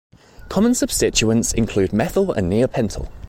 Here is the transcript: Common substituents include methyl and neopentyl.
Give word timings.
Common 0.49 0.71
substituents 0.73 1.53
include 1.53 1.93
methyl 1.93 2.31
and 2.31 2.51
neopentyl. 2.51 3.11